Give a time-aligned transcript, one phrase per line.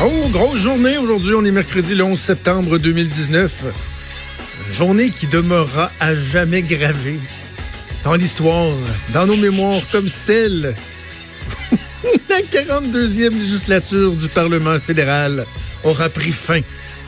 [0.00, 1.34] Oh, grosse journée aujourd'hui.
[1.34, 3.64] On est mercredi le 11 septembre 2019.
[4.72, 7.18] Journée qui demeurera à jamais gravée
[8.04, 8.74] dans l'histoire,
[9.12, 10.74] dans nos mémoires, comme celle
[12.28, 15.46] la 42e législature du Parlement fédéral
[15.84, 16.60] aura pris fin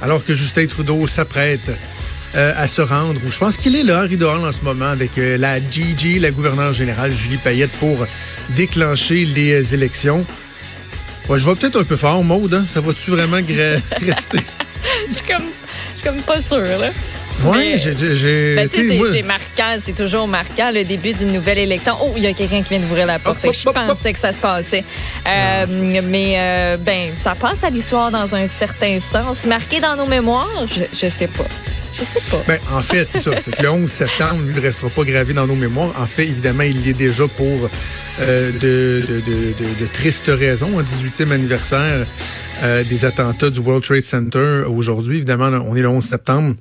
[0.02, 1.72] alors que Justin Trudeau s'apprête
[2.36, 3.20] euh, à se rendre.
[3.24, 6.72] je pense qu'il est là, Harry en ce moment, avec euh, la GG, la gouverneure
[6.72, 8.06] générale Julie Payette, pour
[8.50, 10.26] déclencher les élections.
[11.28, 12.54] Ouais, je vais peut-être un peu fort, Maude.
[12.54, 12.64] Hein?
[12.68, 13.36] Ça va-tu vraiment
[14.00, 14.38] rester?
[15.08, 15.44] je suis comme,
[16.02, 16.90] comme pas sûre, là.
[17.42, 18.54] Oui, j'ai.
[18.54, 21.94] Ben, c'est marquant, c'est toujours marquant le début d'une nouvelle élection.
[22.00, 23.38] Oh, il y a quelqu'un qui vient d'ouvrir la porte.
[23.42, 24.84] je pensais que ça se passait.
[25.26, 25.66] Euh,
[26.04, 29.46] mais euh, ben, ça passe à l'histoire dans un certain sens.
[29.46, 31.44] Marqué dans nos mémoires, je, je sais pas.
[31.96, 32.42] Je sais pas.
[32.46, 33.36] Ben, en fait, c'est ça.
[33.38, 35.92] C'est que le 11 septembre, lui, ne restera pas gravé dans nos mémoires.
[35.98, 37.70] En fait, évidemment, il l'est déjà pour
[38.20, 39.02] euh, de,
[39.80, 40.78] de, tristes raisons.
[40.78, 42.06] Un 18e anniversaire
[42.62, 45.18] euh, des attentats du World Trade Center aujourd'hui.
[45.18, 46.56] Évidemment, on est le 11 septembre.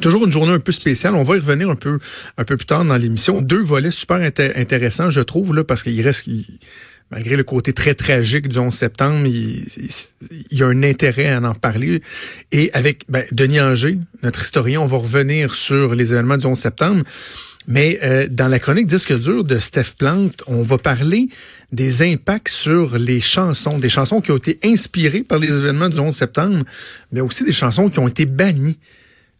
[0.00, 1.14] Toujours une journée un peu spéciale.
[1.14, 1.98] On va y revenir un peu
[2.38, 3.40] un peu plus tard dans l'émission.
[3.40, 6.26] Deux volets super intéressants, je trouve, là, parce qu'il reste
[7.10, 9.64] malgré le côté très tragique du 11 septembre, il,
[10.50, 12.02] y a un intérêt à en parler.
[12.52, 16.58] Et avec ben, Denis Anger, notre historien, on va revenir sur les événements du 11
[16.58, 17.04] septembre.
[17.66, 21.28] Mais euh, dans la chronique Disque dur de Steph Plante, on va parler
[21.72, 25.98] des impacts sur les chansons, des chansons qui ont été inspirées par les événements du
[25.98, 26.58] 11 septembre,
[27.10, 28.78] mais aussi des chansons qui ont été bannies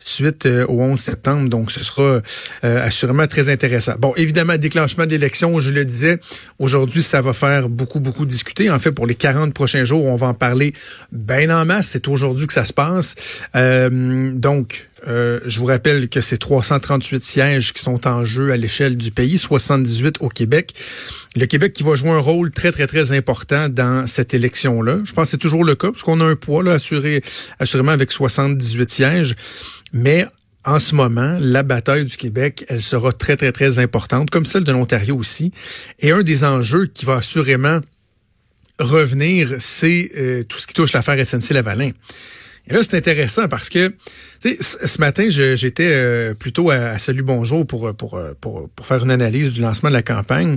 [0.05, 1.49] suite euh, au 11 septembre.
[1.49, 3.95] Donc, ce sera euh, assurément très intéressant.
[3.99, 6.21] Bon, évidemment, déclenchement d'élection, je le disais,
[6.59, 8.71] aujourd'hui, ça va faire beaucoup, beaucoup discuter.
[8.71, 10.75] En fait, pour les 40 prochains jours, on va en parler
[11.11, 11.89] bien en masse.
[11.91, 13.15] C'est aujourd'hui que ça se passe.
[13.57, 18.97] Euh, donc, je vous rappelle que c'est 338 sièges qui sont en jeu à l'échelle
[18.97, 20.73] du pays, 78 au Québec.
[21.37, 25.01] Le Québec qui va jouer un rôle très, très, très important dans cette élection-là.
[25.05, 27.23] Je pense que c'est toujours le cas, parce qu'on a un poids là, assuré,
[27.59, 29.37] assurément avec 78 sièges.
[29.95, 30.27] Mais
[30.65, 34.65] en ce moment, la bataille du Québec, elle sera très, très, très importante, comme celle
[34.65, 35.53] de l'Ontario aussi.
[36.01, 37.79] Et un des enjeux qui va assurément
[38.81, 41.93] revenir, c'est euh, tout ce qui touche l'affaire SNC-Lavalin.
[42.67, 43.93] Et là, c'est intéressant parce que
[44.41, 49.53] ce matin, j'étais euh, plutôt à, Salut Bonjour pour, pour, pour, pour, faire une analyse
[49.53, 50.57] du lancement de la campagne.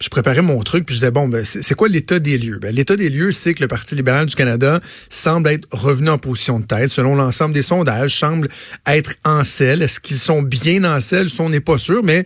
[0.00, 2.60] je préparais mon truc, puis je disais, bon, ben, c'est quoi l'état des lieux?
[2.60, 6.18] Ben, l'état des lieux, c'est que le Parti libéral du Canada semble être revenu en
[6.18, 8.48] position de tête, selon l'ensemble des sondages, semble
[8.86, 9.82] être en selle.
[9.82, 11.26] Est-ce qu'ils sont bien en selle?
[11.40, 12.24] on n'est pas sûr, mais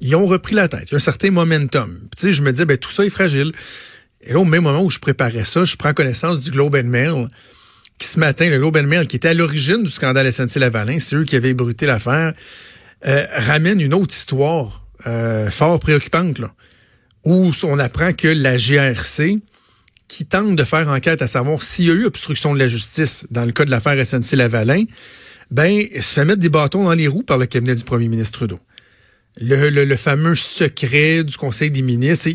[0.00, 0.84] ils ont repris la tête.
[0.88, 1.98] Il y a un certain momentum.
[2.14, 3.52] Puis, je me disais, ben, tout ça est fragile.
[4.20, 6.88] Et là, au même moment où je préparais ça, je prends connaissance du Globe and
[6.88, 7.28] Mail
[7.98, 11.16] qui ce matin, le Globe and Mail, qui était à l'origine du scandale SNC-Lavalin, c'est
[11.16, 12.32] eux qui avaient ébruté l'affaire,
[13.06, 16.52] euh, ramène une autre histoire euh, fort préoccupante, là,
[17.24, 19.38] où on apprend que la GRC,
[20.06, 23.26] qui tente de faire enquête à savoir s'il y a eu obstruction de la justice
[23.30, 24.84] dans le cas de l'affaire SNC-Lavalin,
[25.50, 28.38] ben, se fait mettre des bâtons dans les roues par le cabinet du premier ministre
[28.38, 28.60] Trudeau.
[29.40, 32.28] Le, le, fameux secret du Conseil des ministres.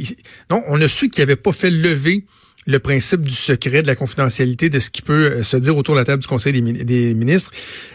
[0.49, 2.25] Non, on a su qu'il n'avait pas fait lever
[2.65, 5.95] le principe du secret, de la confidentialité, de ce qui peut euh, se dire autour
[5.95, 7.51] de la table du Conseil des, ministres.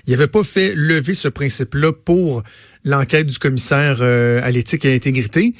[0.06, 2.42] Il n'avait pas fait lever ce principe-là pour
[2.84, 5.54] l'enquête du commissaire euh, à l'éthique et à l'intégrité.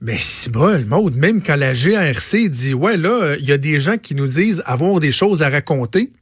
[0.00, 3.58] Mais c'est bon, le même quand la GRC dit, ouais, là, euh, il y a
[3.58, 6.12] des gens qui nous disent avoir des choses à raconter,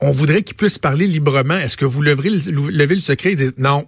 [0.00, 1.58] on voudrait qu'ils puissent parler librement.
[1.58, 3.32] Est-ce que vous levez le, levez le secret?
[3.32, 3.86] Ils disent, non,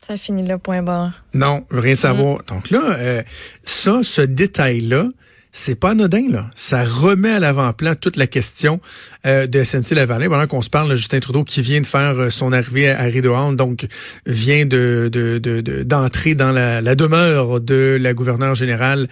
[0.00, 1.24] ça finit là, point barre.
[1.34, 2.36] Non, rien savoir.
[2.36, 2.42] Mm.
[2.48, 3.24] Donc là,
[3.64, 5.08] ça, ce détail-là,
[5.52, 6.50] c'est pas anodin, là.
[6.54, 8.80] Ça remet à l'avant-plan toute la question
[9.26, 10.28] euh, de SNC-Lavalin.
[10.28, 13.34] Pendant qu'on se parle, Justin Trudeau, qui vient de faire euh, son arrivée à, Rideau
[13.54, 13.86] donc
[14.26, 15.10] vient de
[15.84, 19.08] d'entrer de, dans la, la, demeure de la gouverneure générale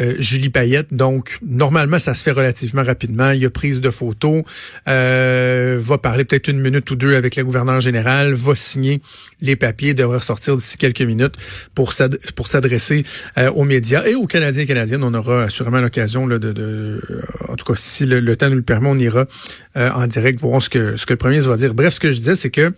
[0.00, 0.88] euh, Julie Payette.
[0.92, 3.30] Donc, normalement, ça se fait relativement rapidement.
[3.30, 4.42] Il y a prise de photos,
[4.88, 9.00] euh, va parler peut-être une minute ou deux avec la gouverneure générale, va signer
[9.40, 11.34] les papiers, devrait ressortir d'ici quelques minutes
[11.74, 13.04] pour s'adresser
[13.38, 15.02] euh, aux médias et aux Canadiens et Canadiennes.
[15.02, 17.00] On aura assurément l'occasion de,
[17.48, 19.26] en tout cas, si le, temps nous le permet, on ira
[19.74, 21.74] en direct voir ce que, ce que le premier va dire.
[21.74, 22.72] Bref, ce que je disais, c'est que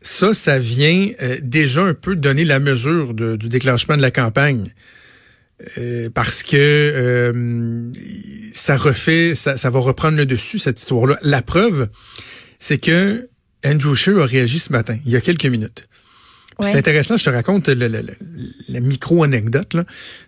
[0.00, 1.08] ça, ça vient
[1.42, 4.72] déjà un peu donner la mesure du déclenchement de la campagne.
[5.76, 7.92] Euh, parce que euh,
[8.52, 11.18] ça refait, ça, ça, va reprendre le dessus, cette histoire-là.
[11.22, 11.88] La preuve,
[12.60, 13.28] c'est que
[13.64, 15.88] Andrew Scheer a réagi ce matin, il y a quelques minutes.
[16.60, 19.76] C'est intéressant, je te raconte la micro-anecdote.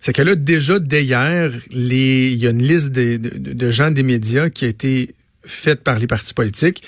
[0.00, 4.49] C'est que là, déjà, d'hier, il y a une liste de, de, gens des médias
[4.49, 6.85] qui a été faite par les partis politiques.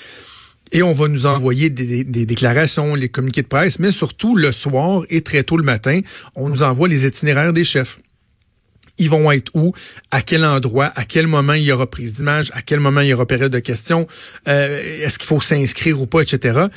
[0.71, 4.53] Et on va nous envoyer des, des, déclarations, les communiqués de presse, mais surtout le
[4.53, 5.99] soir et très tôt le matin,
[6.35, 7.99] on nous envoie les itinéraires des chefs.
[8.97, 9.73] Ils vont être où,
[10.11, 13.07] à quel endroit, à quel moment il y aura prise d'image, à quel moment il
[13.07, 14.07] y aura période de questions,
[14.47, 16.67] euh, est-ce qu'il faut s'inscrire ou pas, etc.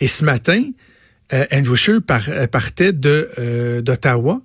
[0.00, 0.62] Et ce matin,
[1.32, 4.40] euh, Andrew Scheer euh, partait de d'Ottawa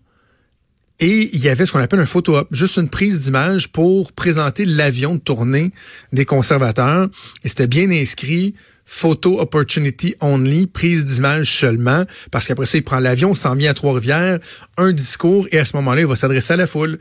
[1.00, 4.66] et il y avait ce qu'on appelle un photo-op, juste une prise d'image pour présenter
[4.66, 5.72] l'avion de tournée
[6.12, 7.08] des conservateurs.
[7.44, 8.56] Et c'était bien inscrit
[8.90, 13.74] photo opportunity only, prise d'image seulement, parce qu'après ça, il prend l'avion, s'en vient à
[13.74, 14.40] Trois-Rivières,
[14.78, 16.98] un discours, et à ce moment-là, il va s'adresser à la foule.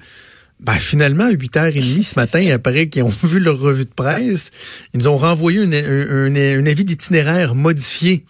[0.58, 4.50] Ben, finalement, à 8h30 ce matin, après qu'ils ont vu leur revue de presse,
[4.92, 8.24] ils nous ont renvoyé un avis d'itinéraire modifié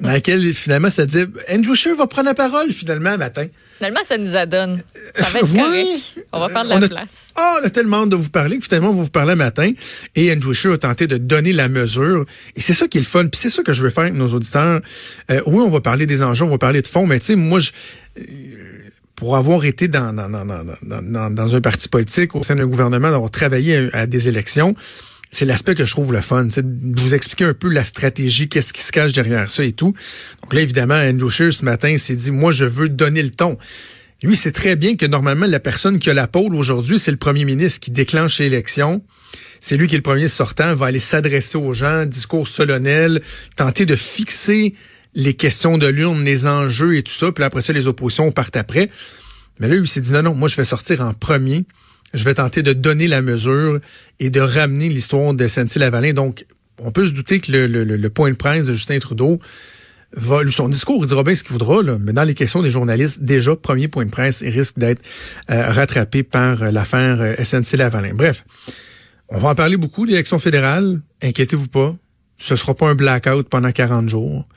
[0.00, 3.46] dans laquelle finalement ça dit Andrew Scheer va prendre la parole finalement matin.
[3.76, 4.82] Finalement, ça nous adonne.
[5.14, 6.24] Ça va être correct.
[6.32, 7.28] On va faire de la place.
[7.38, 9.70] Oh, on a tellement hâte de vous parler que finalement, on va vous parler matin.
[10.16, 12.24] Et Andrew Scheer a tenté de donner la mesure.
[12.56, 13.26] Et c'est ça qui est le fun.
[13.26, 14.80] Puis c'est ça que je veux faire avec nos auditeurs.
[15.30, 17.36] Euh, oui, on va parler des enjeux, on va parler de fond, mais tu sais,
[17.36, 17.70] moi, je
[18.18, 18.22] euh,
[19.14, 20.44] pour avoir été dans, dans, dans,
[21.02, 24.76] dans, dans un parti politique au sein d'un gouvernement, d'avoir travaillé à des élections,
[25.30, 28.48] c'est l'aspect que je trouve le fun, c'est de vous expliquer un peu la stratégie,
[28.48, 29.94] qu'est-ce qui se cache derrière ça et tout.
[30.42, 33.58] Donc là, évidemment, Andrew Scheer, ce matin, s'est dit, moi, je veux donner le ton.
[34.22, 37.18] Lui, c'est très bien que normalement, la personne qui a la pôle aujourd'hui, c'est le
[37.18, 39.02] premier ministre qui déclenche l'élection.
[39.60, 43.20] C'est lui qui est le premier sortant, va aller s'adresser aux gens, discours solennel,
[43.56, 44.74] tenter de fixer
[45.14, 47.32] les questions de l'urne, les enjeux et tout ça.
[47.32, 48.90] Puis après ça, les oppositions partent après.
[49.60, 51.64] Mais là, lui, s'est dit, non, non, moi, je vais sortir en premier
[52.14, 53.80] je vais tenter de donner la mesure
[54.18, 56.12] et de ramener l'histoire de SNC-Lavalin.
[56.12, 56.46] Donc,
[56.78, 59.40] on peut se douter que le, le, le, point de presse de Justin Trudeau
[60.12, 62.70] va, son discours, il dira bien ce qu'il voudra, là, mais dans les questions des
[62.70, 65.02] journalistes, déjà, premier point de presse, il risque d'être
[65.50, 68.14] euh, rattrapé par euh, l'affaire euh, SNC-Lavalin.
[68.14, 68.44] Bref,
[69.28, 71.00] on va en parler beaucoup, l'élection fédérale.
[71.22, 71.94] Inquiétez-vous pas,
[72.38, 74.48] ce sera pas un blackout pendant 40 jours.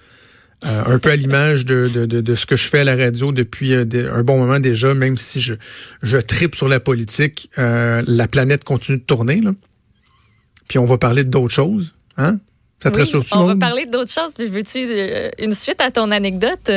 [0.64, 3.32] Euh, un peu à l'image de, de, de, ce que je fais à la radio
[3.32, 5.56] depuis euh, un bon moment déjà, même si je,
[6.04, 9.42] je tripe sur la politique, euh, la planète continue de tourner.
[9.42, 9.54] Là.
[10.68, 11.96] Puis on va parler d'autres choses.
[12.18, 12.38] Hein?
[12.84, 14.34] Ça te oui, On va parler d'autres choses.
[14.38, 14.88] Veux-tu
[15.40, 16.72] une suite à ton anecdote?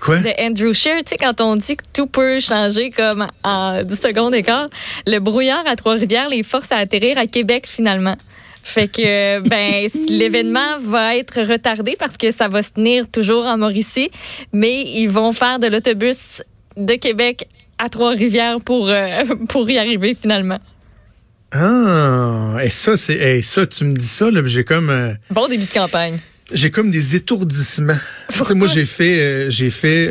[0.00, 0.18] Quoi?
[0.18, 4.00] De Andrew Scheer, tu sais, quand on dit que tout peut changer comme en 10
[4.00, 4.68] secondes d'écart,
[5.06, 8.16] le brouillard à Trois-Rivières les force à atterrir à Québec finalement.
[8.64, 13.58] Fait que ben l'événement va être retardé parce que ça va se tenir toujours en
[13.58, 14.10] Mauricie,
[14.54, 16.42] mais ils vont faire de l'autobus
[16.78, 17.46] de Québec
[17.78, 20.58] à Trois-Rivières pour euh, pour y arriver finalement.
[21.52, 25.66] Ah, et ça c'est ça tu me dis ça là, j'ai comme euh, bon début
[25.66, 26.18] de campagne.
[26.52, 27.96] J'ai comme des étourdissements.
[28.54, 30.10] moi, j'ai fait, euh, j'ai fait,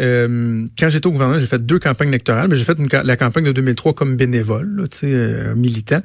[0.80, 3.52] quand j'étais au gouvernement, j'ai fait deux campagnes électorales, mais j'ai fait la campagne de
[3.52, 6.02] 2003 comme bénévole, tu sais, militant.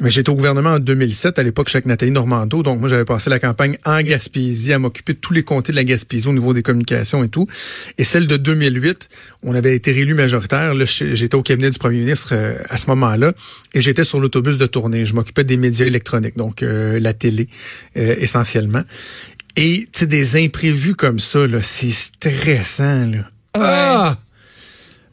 [0.00, 2.64] Mais j'étais au gouvernement en 2007, à l'époque, avec Nathalie Normando.
[2.64, 5.76] Donc, moi, j'avais passé la campagne en Gaspésie à m'occuper de tous les comtés de
[5.76, 7.46] la Gaspésie au niveau des communications et tout.
[7.96, 9.08] Et celle de 2008,
[9.44, 10.74] on avait été réélu majoritaire.
[10.74, 13.34] Là, j'étais au cabinet du premier ministre euh, à ce moment-là
[13.72, 15.06] et j'étais sur l'autobus de tournée.
[15.06, 17.48] Je m'occupais des médias électroniques, donc euh, la télé
[17.96, 18.82] euh, essentiellement.
[19.54, 23.28] Et, tu sais, des imprévus comme ça, là, c'est stressant, là.
[23.54, 24.18] Ah!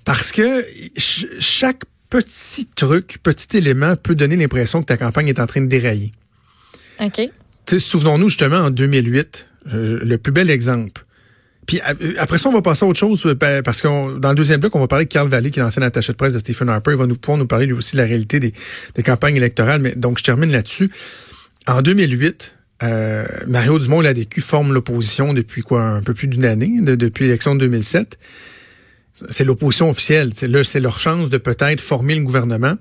[0.05, 0.65] Parce que
[0.97, 5.67] chaque petit truc, petit élément peut donner l'impression que ta campagne est en train de
[5.67, 6.11] dérailler.
[6.99, 7.21] OK.
[7.79, 11.03] Souvenons-nous justement en 2008, euh, le plus bel exemple.
[11.65, 14.35] Puis euh, après ça, on va passer à autre chose euh, parce que dans le
[14.35, 16.39] deuxième bloc, on va parler de Carl Valley, qui est l'ancien attaché de presse de
[16.39, 16.91] Stephen Harper.
[16.91, 18.53] Il va nous pouvoir nous parler lui aussi de la réalité des,
[19.03, 19.81] campagnes électorales.
[19.81, 20.91] Mais donc, je termine là-dessus.
[21.65, 22.57] En 2008,
[23.47, 28.17] Mario Dumont-Ladécu forme l'opposition depuis quoi, un peu plus d'une année, depuis l'élection de 2007
[29.29, 30.31] c'est l'opposition officielle.
[30.43, 32.75] Là, c'est leur chance de peut-être former le gouvernement.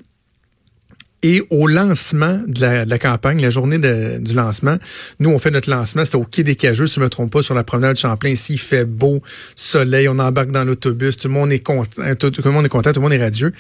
[1.23, 4.79] Et au lancement de la, campagne, la journée du lancement,
[5.19, 7.31] nous, on fait notre lancement, c'était au Quai des Cageux, si je ne me trompe
[7.31, 8.31] pas, sur la promenade de Champlain.
[8.31, 9.21] Ici, il fait beau,
[9.55, 12.93] soleil, on embarque dans l'autobus, tout le monde est content, tout, le monde est content,
[12.93, 13.53] tout le monde est radieux.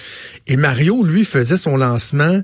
[0.47, 2.41] Et Mario, lui, faisait son lancement,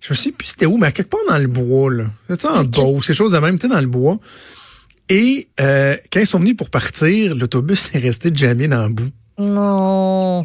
[0.00, 2.04] je me sais plus c'était où, mais quelque part dans le bois, là.
[2.30, 4.20] C'était en beau, ces choses de même, dans le bois.
[5.08, 9.10] Et euh, quand ils sont venus pour partir, l'autobus est resté jamais dans le bout.
[9.38, 10.44] Non.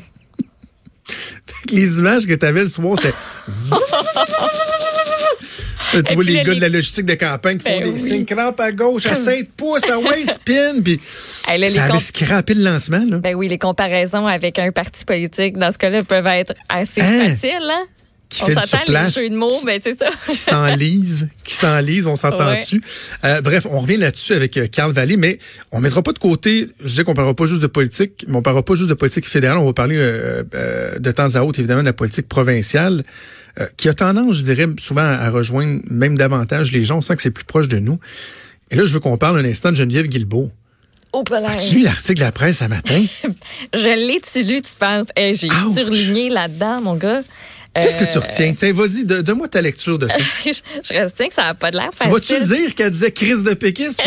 [1.71, 3.13] les images que tu avais le soir, c'était.
[6.05, 8.59] tu vois les gars de la logistique de campagne qui font ben des signes crampes
[8.59, 11.51] à gauche, à 7 pouces, à waist spin, puis ça
[11.83, 13.03] avait scrappé le lancement.
[13.07, 13.17] Là.
[13.17, 17.27] Ben oui, les comparaisons avec un parti politique, dans ce cas-là, peuvent être assez hein?
[17.27, 17.69] faciles.
[17.69, 17.85] Hein?
[18.29, 20.09] Qui on s'entend les jeux de mots, ben c'est ça.
[20.27, 22.83] qui s'enlise, qui s'enlise, on s'entend dessus.
[23.23, 25.37] Euh, bref, on revient là-dessus avec euh, Carl Vallée, mais
[25.71, 28.41] on mettra pas de côté, je dis qu'on parlera pas juste de politique, mais on
[28.41, 30.43] parlera pas juste de politique fédérale, on va parler euh,
[30.99, 33.03] de temps à autre évidemment de la politique provinciale,
[33.75, 37.23] qui a tendance, je dirais, souvent à rejoindre même davantage les gens, on sent que
[37.23, 37.99] c'est plus proche de nous.
[38.69, 40.51] Et là, je veux qu'on parle un instant de Geneviève Guilbeault.
[41.13, 43.03] Oh, As-tu lu l'article de la presse ce matin?
[43.73, 45.07] je l'ai-tu lu, tu penses?
[45.15, 47.21] J'ai surligné là-dedans, mon gars.
[47.73, 48.53] Qu'est-ce que tu retiens?
[48.53, 50.17] Tiens, vas-y, donne-moi ta lecture de ça.
[50.45, 52.19] je, retiens que ça n'a pas de l'air facile.
[52.21, 54.01] Tu vas-tu dire qu'elle disait crise de péquiste?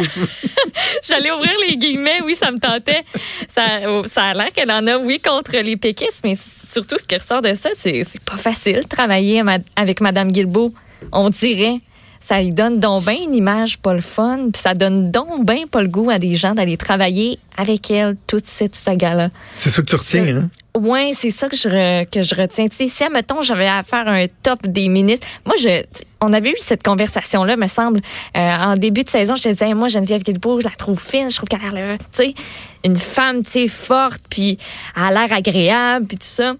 [1.09, 3.05] J'allais ouvrir les guillemets, oui, ça me tentait.
[3.49, 3.63] Ça,
[4.07, 7.43] ça a l'air qu'elle en a, oui, contre les péquistes, mais surtout, ce qui ressort
[7.43, 9.43] de ça, c'est pas facile de travailler
[9.77, 10.75] avec Mme Guilbeault,
[11.13, 11.81] on dirait
[12.21, 15.67] ça lui donne donc bien une image pas le fun, puis ça donne donc bien
[15.67, 19.31] pas le goût à des gens d'aller travailler avec elle toute cette saga-là.
[19.57, 20.51] C'est ça que tu retiens, hein?
[20.77, 22.69] Oui, c'est ça que je, que je retiens.
[22.69, 25.83] Tu sais, si, admettons, j'avais à faire un top des ministres, moi, je,
[26.21, 28.01] on avait eu cette conversation-là, me semble,
[28.37, 29.35] euh, en début de saison.
[29.35, 31.99] Je te disais, moi, Geneviève Guilbeault, je la trouve fine, je trouve qu'elle a l'air,
[31.99, 32.35] tu sais,
[32.85, 34.59] une femme, tu sais, forte, puis
[34.97, 36.55] elle a l'air agréable, puis tout ça.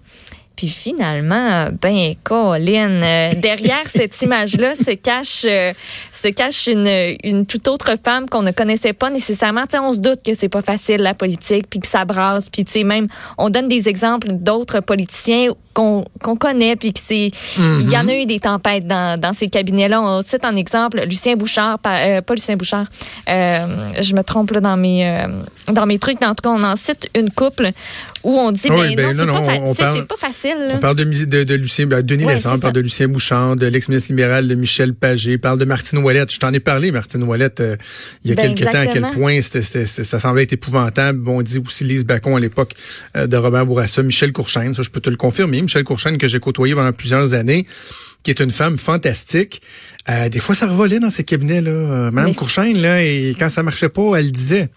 [0.61, 5.73] Puis finalement, ben, Colin, euh, derrière cette image-là se cache, euh,
[6.11, 9.63] se cache une, une toute autre femme qu'on ne connaissait pas nécessairement.
[9.73, 12.73] On se doute que c'est pas facile la politique, puis que ça brasse, puis tu
[12.73, 13.07] sais même,
[13.39, 16.05] on donne des exemples d'autres politiciens qu'on
[16.37, 18.21] connaît, puis que c'est, il y en a mhm.
[18.21, 19.99] eu des tempêtes dans, dans ces cabinets-là.
[19.99, 22.85] On cite un exemple Lucien Bouchard, pas, pas Lucien Bouchard.
[23.25, 25.25] je me trompe là dans mes
[25.69, 27.71] dans mes trucs, mais en tout cas, on en cite une couple
[28.23, 30.57] où on dit, ben, ben, non, c'est pas, facile.
[30.69, 33.65] On parle de, de, de Lucien, ben, Denis ouais, on parle de Lucien Bouchard, de
[33.65, 36.31] l'ex-ministre libéral de Michel Pagé, parle de Martine Ouellette.
[36.31, 37.75] Je t'en ai parlé, Martine Ouellette, euh,
[38.23, 41.19] il y a ben, quelques temps, à quel point ça semblait être épouvantable.
[41.19, 42.73] Bon, on dit aussi Lise Bacon à l'époque
[43.15, 45.61] euh, de Robert Bourassa, Michel Courchaine, ça je peux te le confirmer.
[45.61, 47.65] Michel Courchaine que j'ai côtoyé pendant plusieurs années
[48.23, 49.61] qui est une femme fantastique.
[50.09, 51.71] Euh, des fois, ça revolait dans ces cabinets-là.
[51.71, 54.69] Euh, Madame Courchaine, là, et quand ça marchait pas, elle disait.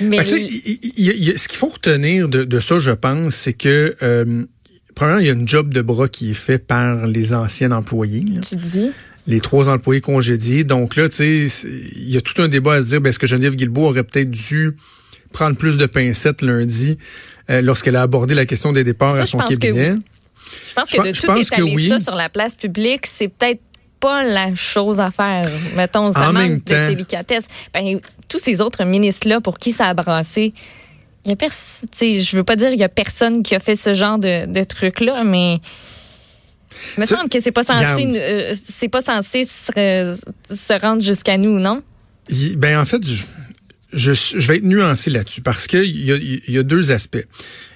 [0.00, 0.18] Mais...
[0.24, 4.44] ce qu'il faut retenir de, ça, je pense, c'est que euh,
[4.94, 8.24] premièrement, il y a une job de bras qui est fait par les anciens employés.
[8.46, 8.90] Tu dis?
[9.26, 10.64] Les trois employés congédiés.
[10.64, 11.66] Donc là, tu sais,
[11.96, 14.04] il y a tout un débat à se dire, ben, est-ce que Geneviève Guilbeault aurait
[14.04, 14.72] peut-être dû
[15.32, 16.96] prendre plus de pincettes lundi
[17.50, 19.96] euh, lorsqu'elle a abordé la question des départs à son cabinet?
[20.68, 23.60] Je pense que de tout étaler ça sur la place publique, c'est peut-être
[24.00, 25.44] pas la chose à faire.
[25.76, 27.46] Mettons, ça manque de délicatesse.
[27.74, 30.54] Ben, tous ces autres ministres-là, pour qui ça a brassé,
[31.24, 33.76] il y a personne, je veux pas dire il y a personne qui a fait
[33.76, 35.60] ce genre de, de truc-là, mais
[36.96, 40.18] il me semble que c'est pas censé, euh, c'est pas censé se,
[40.50, 41.82] se rendre jusqu'à nous, non?
[42.56, 43.24] Ben, en fait, je,
[43.92, 47.24] je, vais être nuancé là-dessus parce qu'il y a, y a deux aspects.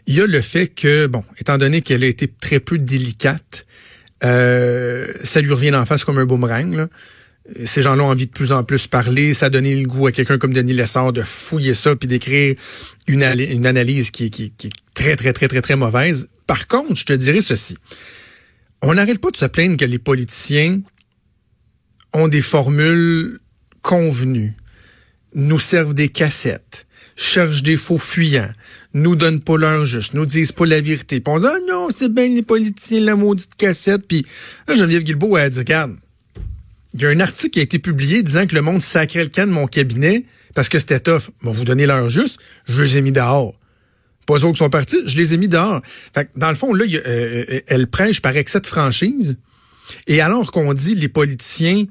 [0.07, 3.67] Il y a le fait que, bon, étant donné qu'elle a été très peu délicate,
[4.25, 6.75] euh, ça lui revient en face comme un boomerang.
[6.75, 6.89] Là.
[7.65, 9.35] Ces gens-là ont envie de plus en plus parler.
[9.35, 12.55] Ça a donné le goût à quelqu'un comme Denis Lessard de fouiller ça puis d'écrire
[13.09, 16.29] une, analyse qui, qui, qui est très, très, très, très, très mauvaise.
[16.47, 17.77] Par contre, je te dirais ceci.
[18.83, 20.81] On n'arrête pas de se plaindre que les politiciens
[22.13, 23.39] ont des formules
[23.81, 24.55] convenues
[25.35, 26.87] nous servent des cassettes,
[27.17, 28.53] cherchent des faux fuyants,
[28.95, 31.21] nous donnent pas leur juste, nous disent pas la vérité.
[31.21, 34.07] Puis on dit, ah non, c'est bien les politiciens, la maudite cassette.
[34.07, 34.25] Puis
[34.69, 35.97] là, Geneviève Guilbeault, elle a dit, regarde,
[36.95, 39.31] il y a un article qui a été publié disant que le monde sacrait le
[39.31, 40.25] camp de mon cabinet
[40.55, 41.31] parce que c'était tough.
[41.43, 43.59] Bon, vous donnez leur juste, je les ai mis dehors.
[44.27, 45.81] Pas eux qui sont partis, je les ai mis dehors.
[46.15, 49.39] Fait que, dans le fond, là, euh, euh, elle prêche par excès de franchise.
[50.07, 51.87] Et alors qu'on dit les politiciens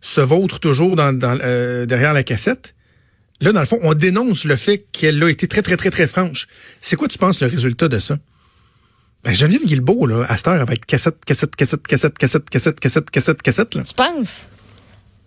[0.00, 2.74] se vautrent toujours euh, derrière la cassette,
[3.40, 6.06] Là, dans le fond, on dénonce le fait qu'elle a été très, très, très, très
[6.06, 6.46] franche.
[6.80, 8.18] C'est quoi, tu penses, le résultat de ça?
[9.24, 13.10] Ben, Geneviève Guilbeault, là, à cette heure, avec cassette, cassette, cassette, cassette, cassette, cassette, cassette,
[13.10, 13.82] cassette, cassette, là.
[13.82, 14.50] Tu penses?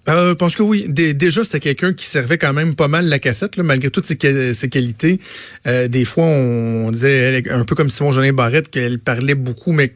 [0.09, 0.85] Euh, je pense que oui.
[0.87, 4.15] déjà, c'était quelqu'un qui servait quand même pas mal la cassette, là, malgré toutes ses,
[4.15, 5.19] qualités.
[5.65, 9.93] Euh, des fois, on, disait, un peu comme Simon Jolin Barrette, qu'elle parlait beaucoup, mais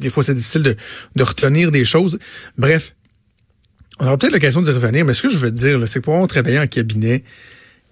[0.00, 0.76] des fois, c'est difficile de,
[1.16, 2.18] de retenir des choses.
[2.56, 2.94] Bref,
[4.02, 6.26] on aura peut-être l'occasion d'y revenir, mais ce que je veux dire, c'est que pour
[6.26, 7.22] travailler en cabinet,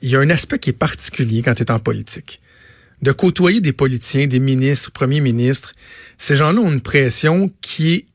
[0.02, 2.40] il y a un aspect qui est particulier quand tu es en politique.
[3.00, 5.70] De côtoyer des politiciens, des ministres, premiers ministres,
[6.18, 8.06] ces gens-là ont une pression qui est...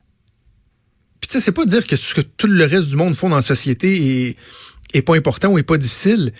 [1.20, 3.30] Puis tu sais, c'est pas dire que ce que tout le reste du monde font
[3.30, 4.36] dans la société est,
[4.92, 6.34] est pas important ou est pas difficile.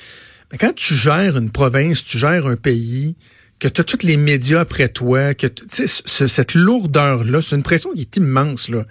[0.53, 3.17] Mais quand tu gères une province, tu gères un pays,
[3.61, 5.87] que tu as tous les médias après toi, que tu sais,
[6.29, 8.85] cette lourdeur-là, c'est une pression qui est immense, là.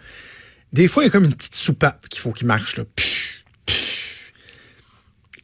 [0.75, 2.81] Des fois, il y a comme une petite soupape qu'il faut qu'il marche.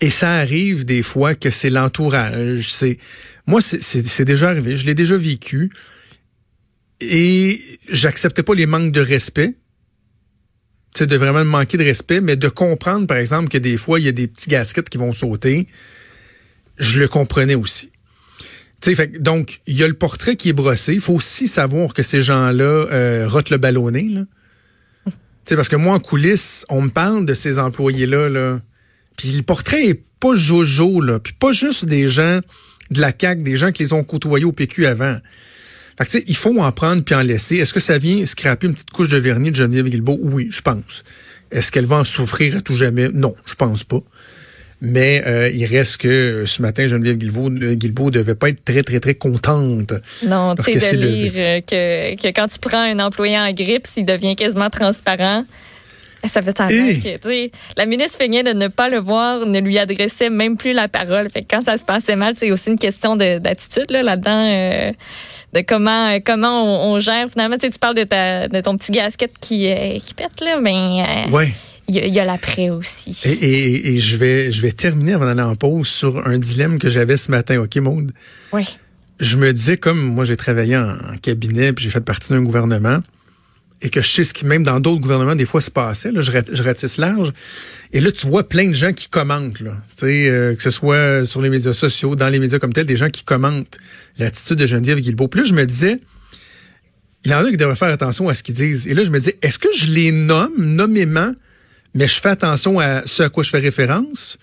[0.02, 2.70] Et ça arrive des fois que c'est l'entourage.
[2.74, 2.98] C'est
[3.48, 4.76] Moi, c'est déjà arrivé.
[4.76, 5.72] Je l'ai déjà vécu.
[7.00, 9.56] Et j'acceptais pas les manques de respect.
[10.94, 14.06] C'est de vraiment manquer de respect, mais de comprendre, par exemple, que des fois, il
[14.08, 15.66] y a des petits gasquettes qui vont sauter.
[16.78, 17.94] Je le comprenais aussi.
[18.84, 20.94] fait, donc, il y a le portrait qui est brossé.
[20.94, 24.10] Il faut aussi savoir que ces gens-là euh, rotent le ballonné.
[24.10, 24.26] Là
[25.50, 28.30] parce que moi, en coulisses, on me parle de ces employés-là.
[28.30, 28.62] Là.
[29.18, 31.20] Puis le portrait est pas jojo, là.
[31.20, 32.40] Puis pas juste des gens
[32.92, 35.18] de la CAQ, des gens qui les ont côtoyés au PQ avant.
[35.98, 37.58] Fait que, tu sais, il faut en prendre puis en laisser.
[37.58, 40.20] Est-ce que ça vient scraper une petite couche de vernis de Geneviève Guilbeault?
[40.22, 41.04] Oui, je pense.
[41.52, 43.10] Est-ce qu'elle va en souffrir à tout jamais?
[43.14, 44.02] Non, je pense pas.
[44.82, 48.64] Mais euh, il reste que euh, ce matin, Geneviève Guilbeault, euh, Guilbeault devait pas être
[48.66, 49.94] très, très, très contente.
[50.26, 54.06] Non, tu sais, de lire que, que quand tu prends un employé en grippe, s'il
[54.06, 55.46] devient quasiment transparent,
[56.28, 60.56] ça fait que, la ministre feignait de ne pas le voir, ne lui adressait même
[60.56, 61.30] plus la parole.
[61.32, 64.92] Fait que quand ça se passait mal, c'est aussi une question d'attitude là, là-dedans, euh,
[65.54, 67.30] de comment euh, comment on, gère.
[67.30, 71.04] Finalement, tu parles de, ta, de ton petit gasket qui, euh, qui pète, là, mais
[71.32, 71.52] ouais.
[71.94, 73.16] Il y, a, l'après aussi.
[73.26, 76.80] Et, et, et, je, vais, je vais terminer avant d'aller en pause sur un dilemme
[76.80, 78.12] que j'avais ce matin, OK, Maude?
[78.54, 78.66] Oui.
[79.20, 82.42] Je me disais, comme moi j'ai travaillé en, en cabinet, puis j'ai fait partie d'un
[82.42, 83.02] gouvernement,
[83.82, 86.12] et que je sais ce qui, même dans d'autres gouvernements, des fois, se passait.
[86.12, 87.34] Là, je, je ratisse large.
[87.94, 89.82] Et là, tu vois plein de gens qui commentent, là.
[90.04, 93.10] Euh, que ce soit sur les médias sociaux, dans les médias comme tels, des gens
[93.10, 93.80] qui commentent
[94.20, 95.28] l'attitude de Geneviève Guilbeault.
[95.28, 96.00] Puis là, je me disais,
[97.26, 98.88] il y en a qui devraient faire attention à ce qu'ils disent.
[98.88, 101.32] Et là, je me disais, est-ce que je les nomme nommément,
[101.94, 104.38] mais je fais attention à ce à quoi je fais référence,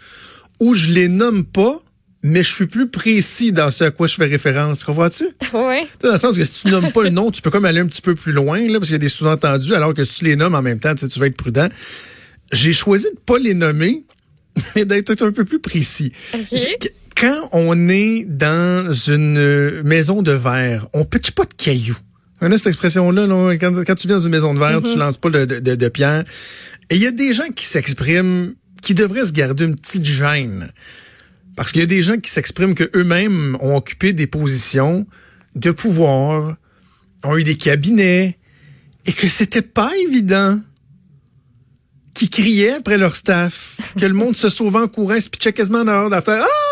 [0.61, 1.83] ou je les nomme pas,
[2.23, 4.85] mais je suis plus précis dans ce à quoi je fais référence.
[4.85, 5.25] Comprends-tu?
[5.55, 5.88] Oui.
[6.02, 7.87] Dans le sens que si tu nommes pas le nom, tu peux comme aller un
[7.87, 10.25] petit peu plus loin, là, parce qu'il y a des sous-entendus, alors que si tu
[10.25, 11.69] les nommes en même temps, tu vas être prudent.
[12.52, 14.05] J'ai choisi de pas les nommer,
[14.76, 16.12] mais d'être un peu plus précis.
[17.17, 21.97] Quand on est dans une maison de verre, on pitche pas de cailloux.
[22.40, 23.26] On a cette expression-là,
[23.59, 24.99] quand, tu viens dans une maison de verre, tu mm-hmm.
[24.99, 26.25] lances pas de, de, de pierre.
[26.90, 30.73] Et il y a des gens qui s'expriment, qui devraient se garder une petite gêne.
[31.57, 35.07] Parce qu'il y a des gens qui s'expriment queux mêmes ont occupé des positions
[35.57, 36.57] de pouvoir,
[37.25, 38.38] ont eu des cabinets,
[39.07, 40.61] et que c'était pas évident.
[42.14, 45.85] Qui criaient après leur staff, que le monde se sauvait en courant, se pitchait quasiment
[45.85, 46.45] dehors d'affaire.
[46.45, 46.67] Ah!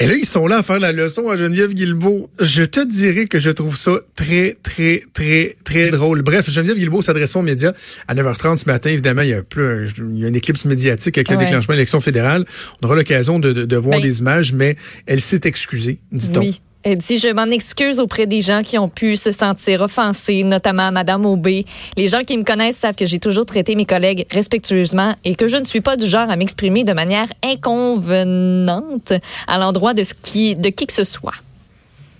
[0.00, 2.28] Et là, ils sont là à faire la leçon à Geneviève Guilbeault.
[2.40, 6.22] Je te dirais que je trouve ça très, très, très, très drôle.
[6.22, 7.72] Bref, Geneviève Guilbeault s'adresse aux médias
[8.08, 8.90] à 9h30 ce matin.
[8.90, 11.78] Évidemment, il y a, plus, il y a une éclipse médiatique avec le déclenchement de
[11.78, 12.44] l'élection fédérale.
[12.82, 14.76] On aura l'occasion de, de, voir ben des images, mais
[15.06, 16.50] elle s'est excusée, dit-on.
[16.84, 20.92] Elle dit, je m'en excuse auprès des gens qui ont pu se sentir offensés, notamment
[20.92, 21.64] Madame Aubé.
[21.96, 25.48] Les gens qui me connaissent savent que j'ai toujours traité mes collègues respectueusement et que
[25.48, 29.14] je ne suis pas du genre à m'exprimer de manière inconvenante
[29.46, 31.32] à l'endroit de ce qui, de qui que ce soit.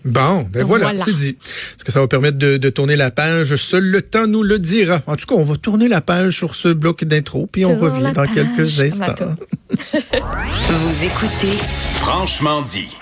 [0.07, 1.37] Bon, ben voilà, c'est dit.
[1.77, 3.57] Est-ce que ça va permettre de, de, tourner la page?
[3.57, 5.01] Seul le temps nous le dira.
[5.07, 8.13] En tout cas, on va tourner la page sur ce bloc d'intro, puis on revient
[8.13, 9.15] dans quelques instants.
[9.71, 11.57] Vous écoutez
[11.95, 12.95] Franchement dit.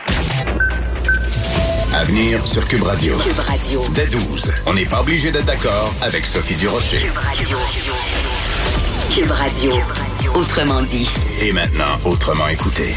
[2.03, 3.17] Avenir sur Cube Radio.
[3.19, 3.81] Cube Radio.
[3.95, 6.99] Dès 12, on n'est pas obligé d'être d'accord avec Sophie Durocher.
[6.99, 7.59] Cube Radio.
[9.15, 9.73] Cube Radio.
[10.35, 11.09] Autrement dit.
[11.41, 12.97] Et maintenant, autrement écouté.